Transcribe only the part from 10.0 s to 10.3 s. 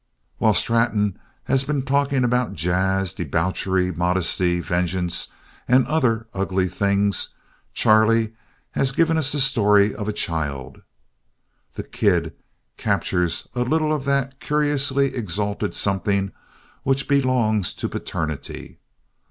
a